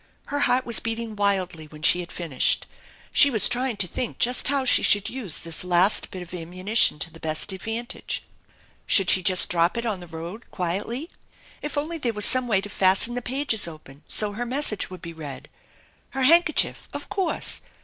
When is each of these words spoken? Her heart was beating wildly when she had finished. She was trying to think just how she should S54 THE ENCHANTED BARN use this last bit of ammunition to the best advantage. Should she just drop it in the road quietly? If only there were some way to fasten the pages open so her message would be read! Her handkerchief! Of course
Her 0.33 0.39
heart 0.39 0.65
was 0.65 0.79
beating 0.79 1.15
wildly 1.15 1.67
when 1.67 1.83
she 1.83 1.99
had 1.99 2.11
finished. 2.11 2.65
She 3.13 3.29
was 3.29 3.47
trying 3.47 3.77
to 3.77 3.85
think 3.87 4.17
just 4.17 4.47
how 4.47 4.65
she 4.65 4.81
should 4.81 5.03
S54 5.03 5.05
THE 5.07 5.13
ENCHANTED 5.13 5.13
BARN 5.19 5.23
use 5.25 5.37
this 5.41 5.63
last 5.63 6.09
bit 6.09 6.21
of 6.23 6.33
ammunition 6.33 6.97
to 6.97 7.13
the 7.13 7.19
best 7.19 7.51
advantage. 7.53 8.23
Should 8.87 9.11
she 9.11 9.21
just 9.21 9.47
drop 9.49 9.77
it 9.77 9.85
in 9.85 9.99
the 9.99 10.07
road 10.07 10.45
quietly? 10.49 11.07
If 11.61 11.77
only 11.77 11.99
there 11.99 12.13
were 12.13 12.21
some 12.21 12.47
way 12.47 12.61
to 12.61 12.69
fasten 12.69 13.13
the 13.13 13.21
pages 13.21 13.67
open 13.67 14.01
so 14.07 14.31
her 14.31 14.43
message 14.47 14.89
would 14.89 15.03
be 15.03 15.13
read! 15.13 15.49
Her 16.09 16.23
handkerchief! 16.23 16.89
Of 16.93 17.07
course 17.07 17.61